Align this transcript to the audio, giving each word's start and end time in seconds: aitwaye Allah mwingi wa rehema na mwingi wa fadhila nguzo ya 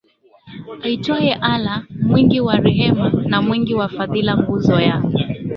aitwaye 0.87 1.33
Allah 1.51 1.79
mwingi 2.09 2.39
wa 2.41 2.55
rehema 2.55 3.09
na 3.29 3.41
mwingi 3.41 3.73
wa 3.75 3.87
fadhila 3.89 4.37
nguzo 4.37 4.75
ya 4.87 4.95